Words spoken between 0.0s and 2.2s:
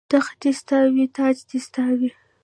تخت دې ستا وي تاج دې ستا وي